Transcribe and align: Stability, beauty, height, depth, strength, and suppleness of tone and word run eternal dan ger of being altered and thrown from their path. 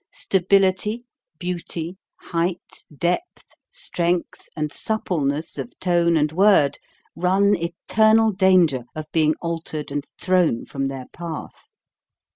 Stability, 0.09 1.03
beauty, 1.37 1.95
height, 2.21 2.85
depth, 2.97 3.45
strength, 3.69 4.49
and 4.55 4.73
suppleness 4.73 5.59
of 5.59 5.77
tone 5.77 6.17
and 6.17 6.31
word 6.31 6.79
run 7.15 7.55
eternal 7.55 8.31
dan 8.31 8.65
ger 8.65 8.85
of 8.95 9.05
being 9.11 9.35
altered 9.43 9.91
and 9.91 10.07
thrown 10.19 10.65
from 10.65 10.87
their 10.87 11.05
path. 11.13 11.67